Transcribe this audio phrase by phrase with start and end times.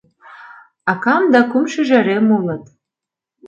[0.91, 2.63] Акам да кум шӱжарем улыт.